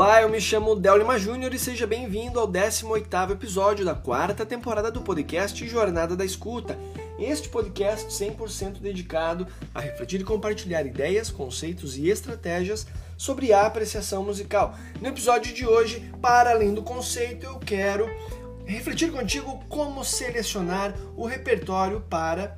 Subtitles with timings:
[0.00, 4.46] Olá, eu me chamo Del Lima Júnior e seja bem-vindo ao 18º episódio da quarta
[4.46, 6.78] temporada do podcast Jornada da Escuta.
[7.18, 12.86] Este podcast 100% dedicado a refletir e compartilhar ideias, conceitos e estratégias
[13.16, 14.72] sobre a apreciação musical.
[15.00, 18.08] No episódio de hoje, para além do conceito, eu quero
[18.64, 22.56] refletir contigo como selecionar o repertório para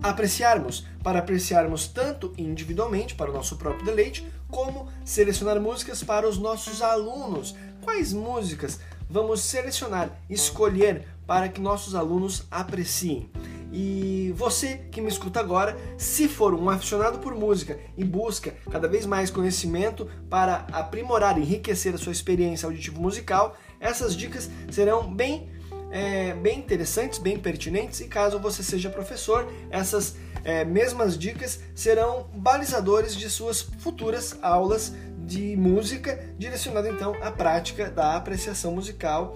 [0.00, 6.38] apreciarmos, para apreciarmos tanto individualmente para o nosso próprio deleite, como selecionar músicas para os
[6.38, 7.54] nossos alunos.
[7.82, 13.30] Quais músicas vamos selecionar, escolher para que nossos alunos apreciem?
[13.70, 18.88] E você que me escuta agora, se for um aficionado por música e busca cada
[18.88, 25.12] vez mais conhecimento para aprimorar e enriquecer a sua experiência auditiva musical, essas dicas serão
[25.14, 25.50] bem
[25.90, 32.28] é, bem interessantes, bem pertinentes, e caso você seja professor, essas é, mesmas dicas serão
[32.34, 39.34] balizadores de suas futuras aulas de música, direcionado então à prática da apreciação musical,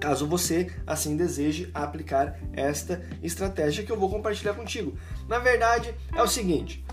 [0.00, 4.96] caso você assim deseje aplicar esta estratégia que eu vou compartilhar contigo.
[5.28, 6.84] Na verdade, é o seguinte: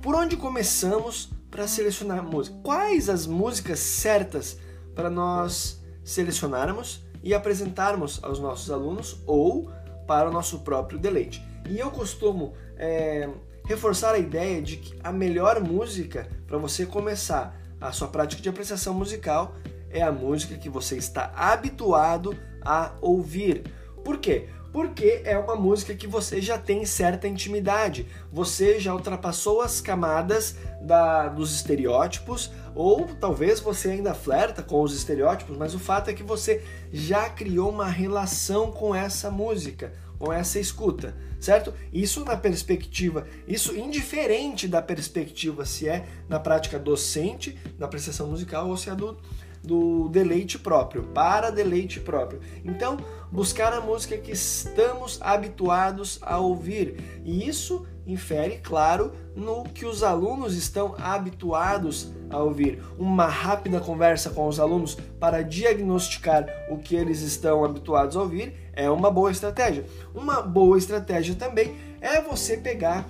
[0.00, 2.56] por onde começamos para selecionar música?
[2.62, 4.58] Quais as músicas certas
[4.94, 7.08] para nós selecionarmos?
[7.22, 9.70] e apresentarmos aos nossos alunos ou
[10.06, 11.46] para o nosso próprio deleite.
[11.68, 13.28] E eu costumo é,
[13.64, 18.48] reforçar a ideia de que a melhor música para você começar a sua prática de
[18.48, 19.54] apreciação musical
[19.90, 23.64] é a música que você está habituado a ouvir.
[24.04, 24.48] Por quê?
[24.72, 30.56] porque é uma música que você já tem certa intimidade, você já ultrapassou as camadas
[30.82, 36.14] da, dos estereótipos, ou talvez você ainda flerta com os estereótipos, mas o fato é
[36.14, 41.72] que você já criou uma relação com essa música, com essa escuta, certo?
[41.92, 48.68] Isso na perspectiva, isso indiferente da perspectiva se é na prática docente, na apreciação musical
[48.68, 49.16] ou se é do
[49.62, 52.40] do deleite próprio, para deleite próprio.
[52.64, 52.96] Então,
[53.30, 57.20] buscar a música que estamos habituados a ouvir.
[57.24, 62.82] E isso infere, claro, no que os alunos estão habituados a ouvir.
[62.98, 68.54] Uma rápida conversa com os alunos para diagnosticar o que eles estão habituados a ouvir
[68.72, 69.84] é uma boa estratégia.
[70.14, 73.06] Uma boa estratégia também é você pegar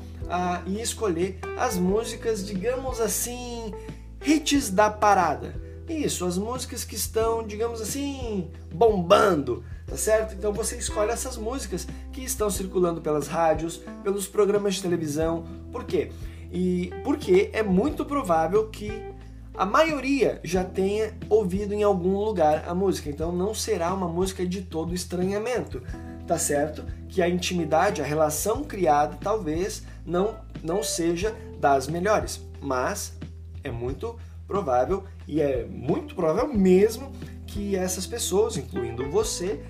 [0.67, 3.73] e escolher as músicas, digamos assim,
[4.27, 10.35] hits da parada isso, as músicas que estão, digamos assim, bombando, tá certo?
[10.35, 15.45] Então você escolhe essas músicas que estão circulando pelas rádios, pelos programas de televisão.
[15.73, 16.13] Por quê?
[16.53, 19.03] E porque é muito provável que
[19.55, 24.47] a maioria já tenha ouvido em algum lugar a música, então não será uma música
[24.47, 25.83] de todo estranhamento,
[26.27, 26.85] tá certo?
[27.09, 33.17] Que a intimidade, a relação criada talvez não não seja das melhores, mas
[33.63, 34.17] é muito
[34.47, 37.13] provável e é muito provável mesmo
[37.47, 39.61] que essas pessoas, incluindo você,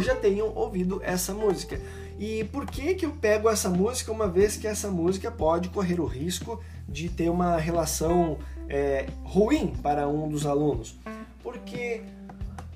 [0.00, 1.80] já tenham ouvido essa música.
[2.18, 6.00] E por que que eu pego essa música uma vez que essa música pode correr
[6.00, 10.96] o risco de ter uma relação é, ruim para um dos alunos?
[11.42, 12.02] Porque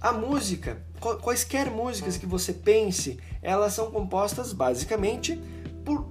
[0.00, 0.82] a música,
[1.22, 5.40] quaisquer músicas que você pense, elas são compostas basicamente
[5.84, 6.06] por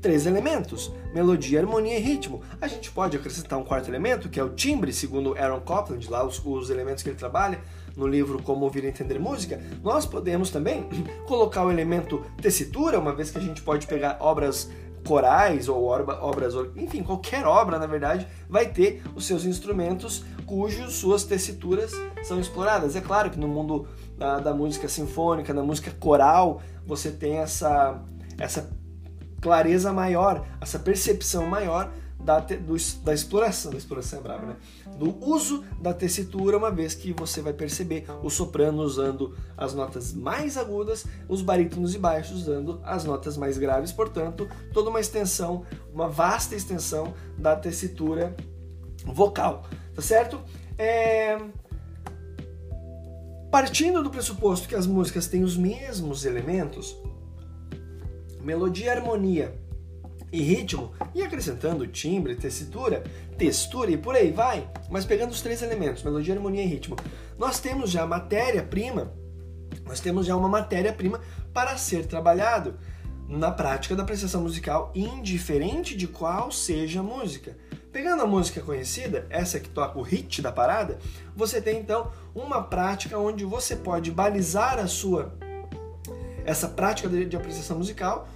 [0.00, 2.42] três elementos: melodia, harmonia e ritmo.
[2.60, 6.24] A gente pode acrescentar um quarto elemento, que é o timbre, segundo Aaron Copland, lá
[6.24, 7.60] os, os elementos que ele trabalha
[7.98, 9.60] no livro Como Ouvir e Entender Música.
[9.82, 10.88] Nós podemos também
[11.26, 14.70] colocar o elemento tessitura, uma vez que a gente pode pegar obras
[15.04, 21.24] corais ou obras, enfim, qualquer obra, na verdade, vai ter os seus instrumentos cujos suas
[21.24, 21.92] tessituras
[22.22, 22.96] são exploradas.
[22.96, 28.02] É claro que no mundo da, da música sinfônica, na música coral, você tem essa,
[28.38, 28.70] essa
[29.40, 31.90] clareza maior, essa percepção maior
[32.20, 34.56] da, do, da exploração, da exploração é brava, né?
[34.96, 40.12] Do uso da tessitura, uma vez que você vai perceber o soprano usando as notas
[40.12, 45.64] mais agudas, os barítonos e baixos usando as notas mais graves, portanto, toda uma extensão,
[45.92, 48.34] uma vasta extensão da tessitura
[49.04, 49.64] vocal,
[49.94, 50.40] tá certo?
[50.76, 51.38] É...
[53.50, 56.94] Partindo do pressuposto que as músicas têm os mesmos elementos,
[58.42, 59.67] melodia, harmonia
[60.30, 63.02] e ritmo, e acrescentando timbre, tessitura,
[63.36, 66.96] textura e por aí vai, mas pegando os três elementos, melodia, harmonia e ritmo,
[67.38, 69.12] nós temos já matéria-prima,
[69.86, 71.20] nós temos já uma matéria-prima
[71.52, 72.78] para ser trabalhado
[73.28, 77.56] na prática da apreciação musical, indiferente de qual seja a música.
[77.92, 80.98] Pegando a música conhecida, essa que toca o hit da parada,
[81.36, 85.34] você tem então uma prática onde você pode balizar a sua
[86.44, 88.26] essa prática de, de apreciação musical,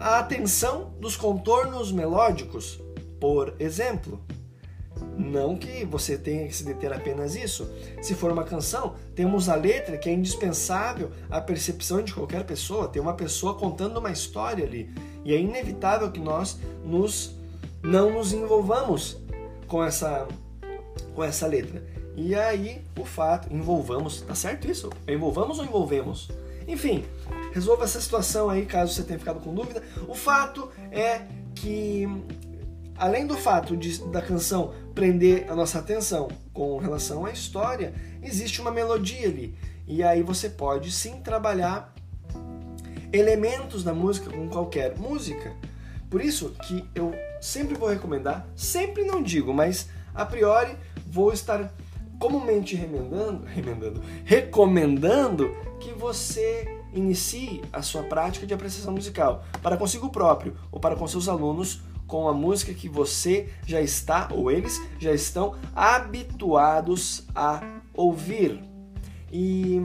[0.00, 2.80] a atenção dos contornos melódicos,
[3.20, 4.20] por exemplo.
[5.16, 7.70] Não que você tenha que se deter apenas isso.
[8.00, 12.88] Se for uma canção, temos a letra que é indispensável à percepção de qualquer pessoa.
[12.88, 14.90] Tem uma pessoa contando uma história ali.
[15.24, 17.34] E é inevitável que nós nos
[17.82, 19.18] não nos envolvamos
[19.66, 20.26] com essa
[21.14, 21.82] com essa letra.
[22.14, 24.90] E aí, o fato, envolvamos, tá certo isso?
[25.06, 26.30] Envolvamos ou envolvemos?
[26.66, 27.04] Enfim,
[27.56, 29.82] resolva essa situação aí, caso você tenha ficado com dúvida.
[30.06, 31.22] O fato é
[31.54, 32.06] que,
[32.98, 38.60] além do fato de, da canção prender a nossa atenção com relação à história, existe
[38.60, 39.56] uma melodia ali.
[39.86, 41.94] E aí você pode sim trabalhar
[43.10, 45.50] elementos da música com qualquer música.
[46.10, 50.76] Por isso que eu sempre vou recomendar, sempre não digo, mas a priori
[51.06, 51.72] vou estar
[52.18, 60.08] comumente remendando, remendando, recomendando que você inicie a sua prática de apreciação musical para consigo
[60.08, 64.80] próprio ou para com seus alunos com a música que você já está ou eles
[64.98, 67.60] já estão habituados a
[67.92, 68.62] ouvir.
[69.32, 69.80] E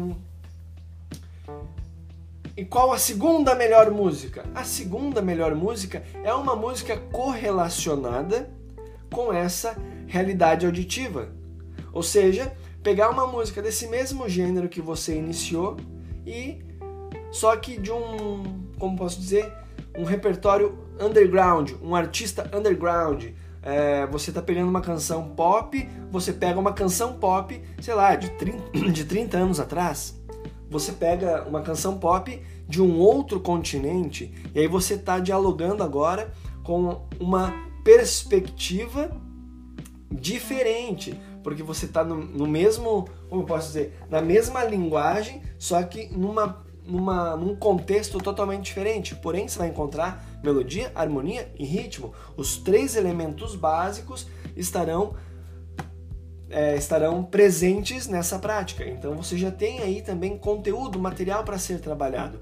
[2.55, 4.45] e qual a segunda melhor música?
[4.53, 8.51] A segunda melhor música é uma música correlacionada
[9.11, 9.75] com essa
[10.05, 11.29] realidade auditiva.
[11.93, 12.53] Ou seja,
[12.83, 15.77] pegar uma música desse mesmo gênero que você iniciou
[16.25, 16.61] e
[17.31, 19.51] só que de um, como posso dizer,
[19.97, 23.25] um repertório underground, um artista underground.
[23.63, 28.29] É, você está pegando uma canção pop, você pega uma canção pop, sei lá, de
[28.31, 30.19] 30, de 30 anos atrás,
[30.69, 36.33] você pega uma canção pop de um outro continente e aí você está dialogando agora
[36.63, 37.53] com uma
[37.83, 39.11] perspectiva
[40.09, 45.81] diferente, porque você está no, no, mesmo, como eu posso dizer, na mesma linguagem, só
[45.83, 49.15] que numa, numa, num contexto totalmente diferente.
[49.15, 52.13] Porém, você vai encontrar melodia, harmonia e ritmo.
[52.35, 55.15] Os três elementos básicos estarão
[56.49, 58.85] é, estarão presentes nessa prática.
[58.85, 62.39] Então você já tem aí também conteúdo, material para ser trabalhado.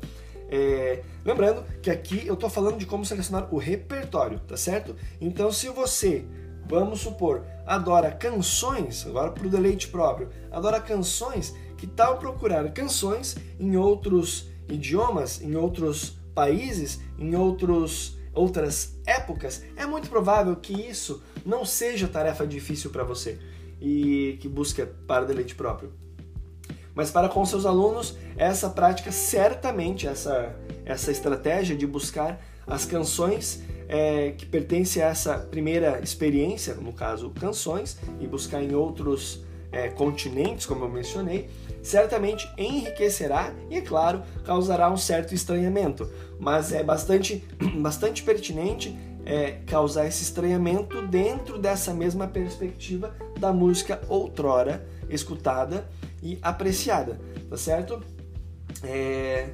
[0.52, 4.96] É, lembrando que aqui eu estou falando de como selecionar o repertório, tá certo?
[5.22, 6.26] Então se você
[6.70, 13.38] vamos supor, adora canções, agora para o deleite próprio, adora canções, que tal procurar canções
[13.60, 19.64] em outros idiomas, em outros países, em outros outras épocas?
[19.76, 23.40] É muito provável que isso não seja tarefa difícil para você
[23.82, 25.92] e que busca para deleite próprio.
[26.94, 33.64] Mas para com seus alunos, essa prática certamente, essa, essa estratégia de buscar as canções
[33.88, 39.90] é, que pertence a essa primeira experiência, no caso canções, e buscar em outros é,
[39.90, 41.50] continentes, como eu mencionei,
[41.82, 46.10] certamente enriquecerá e, é claro, causará um certo estranhamento.
[46.40, 47.44] Mas é bastante,
[47.80, 55.88] bastante pertinente é, causar esse estranhamento dentro dessa mesma perspectiva da música outrora escutada
[56.22, 57.20] e apreciada,
[57.50, 58.02] tá certo?
[58.84, 59.50] É,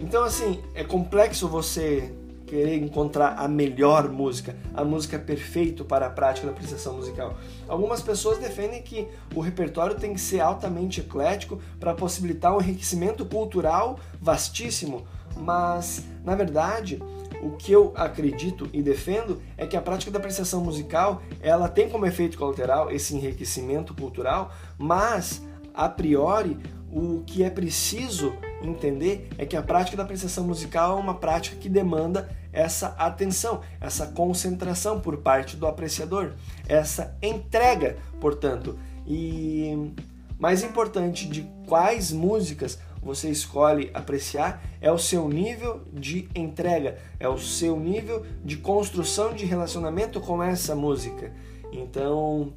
[0.00, 2.12] então, assim, é complexo você
[2.54, 7.36] querer encontrar a melhor música, a música perfeita para a prática da apreciação musical.
[7.66, 13.24] Algumas pessoas defendem que o repertório tem que ser altamente eclético para possibilitar um enriquecimento
[13.26, 15.04] cultural vastíssimo,
[15.36, 17.02] mas na verdade
[17.42, 21.88] o que eu acredito e defendo é que a prática da apreciação musical ela tem
[21.88, 25.42] como efeito colateral esse enriquecimento cultural, mas
[25.74, 26.56] a priori
[26.92, 28.32] o que é preciso
[28.66, 33.60] entender é que a prática da apreciação musical é uma prática que demanda essa atenção,
[33.80, 36.32] essa concentração por parte do apreciador,
[36.68, 38.78] essa entrega, portanto.
[39.06, 39.92] E
[40.38, 47.28] mais importante de quais músicas você escolhe apreciar é o seu nível de entrega, é
[47.28, 51.32] o seu nível de construção de relacionamento com essa música.
[51.70, 52.54] Então,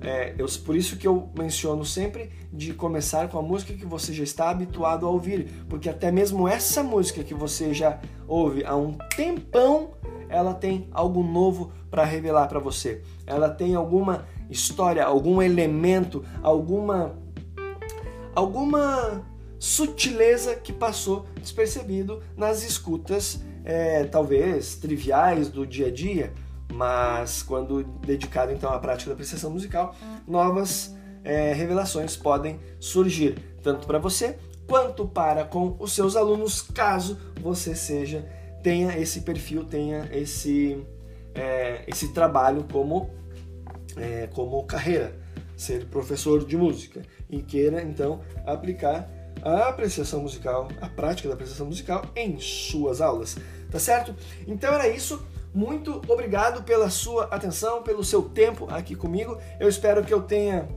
[0.00, 4.12] é, eu, por isso que eu menciono sempre de começar com a música que você
[4.12, 7.98] já está habituado a ouvir, porque até mesmo essa música que você já
[8.28, 9.92] ouve há um tempão,
[10.28, 13.02] ela tem algo novo para revelar para você.
[13.26, 17.16] Ela tem alguma história, algum elemento, alguma
[18.34, 19.24] alguma
[19.58, 26.34] sutileza que passou despercebido nas escutas, é, talvez triviais do dia a dia
[26.72, 29.94] mas quando dedicado então à prática da apreciação musical,
[30.26, 30.94] novas
[31.24, 37.74] é, revelações podem surgir, tanto para você quanto para com os seus alunos, caso você
[37.74, 38.26] seja
[38.62, 40.84] tenha esse perfil, tenha esse
[41.34, 43.10] é, esse trabalho como
[43.96, 45.16] é, como carreira,
[45.56, 49.08] ser professor de música e queira então aplicar
[49.42, 53.36] a apreciação musical, a prática da apreciação musical em suas aulas,
[53.70, 54.14] tá certo?
[54.46, 55.24] Então era isso.
[55.56, 59.38] Muito obrigado pela sua atenção, pelo seu tempo aqui comigo.
[59.58, 60.68] Eu espero que eu tenha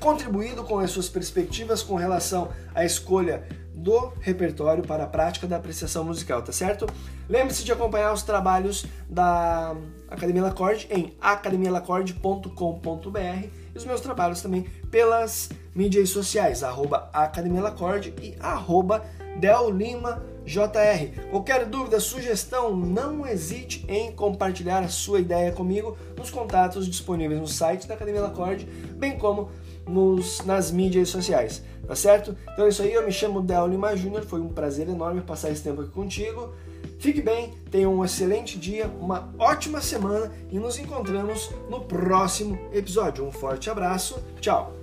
[0.00, 5.56] contribuído com as suas perspectivas com relação à escolha do repertório para a prática da
[5.56, 6.84] apreciação musical, tá certo?
[7.28, 9.76] Lembre-se de acompanhar os trabalhos da
[10.08, 18.12] Academia Lacorde em academialacorde.com.br e os meus trabalhos também pelas mídias sociais, arroba Academia Lacorde
[18.20, 19.04] e arroba
[19.38, 21.28] Del Lima JR.
[21.30, 27.48] Qualquer dúvida, sugestão, não hesite em compartilhar a sua ideia comigo nos contatos disponíveis no
[27.48, 28.66] site da Academia Lacorde,
[28.96, 29.50] bem como
[29.86, 32.36] nos, nas mídias sociais, tá certo?
[32.52, 35.50] Então é isso aí, eu me chamo Del Lima Júnior, foi um prazer enorme passar
[35.50, 36.52] esse tempo aqui contigo.
[36.98, 43.24] Fique bem, tenha um excelente dia, uma ótima semana e nos encontramos no próximo episódio.
[43.24, 44.79] Um forte abraço, tchau!